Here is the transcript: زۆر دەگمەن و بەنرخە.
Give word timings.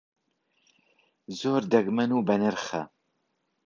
زۆر 1.39 1.61
دەگمەن 1.73 2.11
و 2.13 2.19
بەنرخە. 2.27 2.81